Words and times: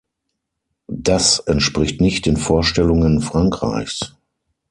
Das 0.87 1.37
entspricht 1.41 2.01
nicht 2.01 2.25
den 2.25 2.35
Vorstellungen 2.35 3.21
Frankreichs. 3.21 4.15